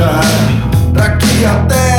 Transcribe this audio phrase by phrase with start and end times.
[0.00, 0.20] lugar.
[0.94, 1.89] Pra que até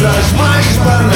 [0.00, 1.09] Zaś masz pan